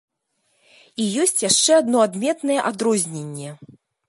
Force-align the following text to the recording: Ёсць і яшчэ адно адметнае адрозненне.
Ёсць 1.23 1.37
і 1.41 1.45
яшчэ 1.51 1.71
адно 1.83 1.97
адметнае 2.09 2.57
адрозненне. 2.71 3.49